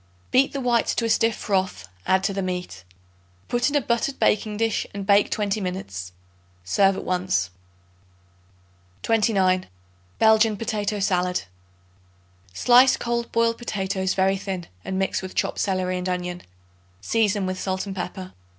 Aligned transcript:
Beat 0.31 0.51
the 0.51 0.59
whites 0.61 0.95
to 0.95 1.05
a 1.05 1.09
stiff 1.11 1.35
froth; 1.35 1.87
add 2.07 2.23
to 2.23 2.33
the 2.33 2.41
meat. 2.41 2.83
Put 3.47 3.69
in 3.69 3.75
a 3.75 3.81
buttered 3.81 4.17
baking 4.17 4.57
dish 4.57 4.87
and 4.95 5.05
bake 5.05 5.29
twenty 5.29 5.61
minutes. 5.61 6.11
Serve 6.63 6.97
at 6.97 7.03
once. 7.03 7.51
29. 9.03 9.67
Belgian 10.17 10.57
Potato 10.57 10.99
Salad. 10.99 11.43
Slice 12.51 12.97
cold 12.97 13.31
boiled 13.31 13.59
potatoes 13.59 14.15
very 14.15 14.37
thin 14.37 14.65
and 14.83 14.97
mix 14.97 15.21
with 15.21 15.35
chopped 15.35 15.59
celery 15.59 15.99
and 15.99 16.09
onion; 16.09 16.41
season 16.99 17.45
with 17.45 17.59
salt 17.59 17.85
and 17.85 17.95
pepper. 17.95 18.33